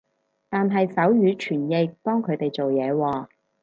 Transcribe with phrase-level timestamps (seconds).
[0.49, 3.27] 但係手語傳譯幫佢哋做嘢喎